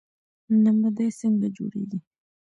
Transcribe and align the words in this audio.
نمدې 0.63 1.07
څنګه 1.19 1.47
جوړیږي؟ 1.55 1.99